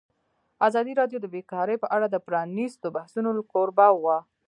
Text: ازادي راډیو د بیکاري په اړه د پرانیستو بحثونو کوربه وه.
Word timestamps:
ازادي 0.67 0.93
راډیو 1.01 1.19
د 1.21 1.27
بیکاري 1.35 1.75
په 1.83 1.87
اړه 1.95 2.07
د 2.09 2.17
پرانیستو 2.27 2.87
بحثونو 2.95 3.29
کوربه 3.51 3.87
وه. 4.03 4.17